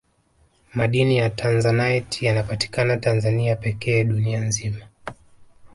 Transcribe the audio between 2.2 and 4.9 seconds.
yanapatikana tanzania pekee dunia nzima